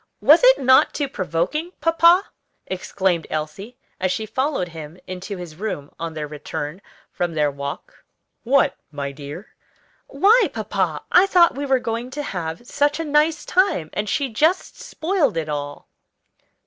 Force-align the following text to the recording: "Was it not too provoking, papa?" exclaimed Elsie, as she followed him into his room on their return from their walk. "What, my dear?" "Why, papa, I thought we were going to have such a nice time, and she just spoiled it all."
"Was 0.19 0.43
it 0.43 0.57
not 0.59 0.95
too 0.95 1.07
provoking, 1.07 1.73
papa?" 1.79 2.25
exclaimed 2.65 3.27
Elsie, 3.29 3.77
as 3.99 4.11
she 4.11 4.25
followed 4.25 4.69
him 4.69 4.97
into 5.05 5.37
his 5.37 5.57
room 5.57 5.91
on 5.99 6.15
their 6.15 6.25
return 6.27 6.81
from 7.11 7.35
their 7.35 7.51
walk. 7.51 8.03
"What, 8.43 8.75
my 8.91 9.11
dear?" 9.11 9.53
"Why, 10.07 10.49
papa, 10.51 11.03
I 11.11 11.27
thought 11.27 11.53
we 11.53 11.67
were 11.67 11.77
going 11.77 12.09
to 12.17 12.23
have 12.23 12.65
such 12.65 12.99
a 12.99 13.05
nice 13.05 13.45
time, 13.45 13.91
and 13.93 14.09
she 14.09 14.29
just 14.29 14.75
spoiled 14.81 15.37
it 15.37 15.49
all." 15.49 15.87